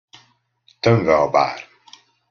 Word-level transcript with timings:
Tömve 0.81 1.15
a 1.21 1.29
bár. 1.29 1.67